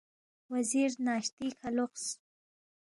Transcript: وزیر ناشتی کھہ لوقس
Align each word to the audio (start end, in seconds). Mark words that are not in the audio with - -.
وزیر 0.51 0.89
ناشتی 1.05 1.47
کھہ 1.57 1.69
لوقس 1.75 2.05